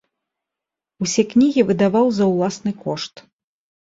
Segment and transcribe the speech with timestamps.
[1.03, 3.23] Усе кнігі выдаваў за ўласны кошт.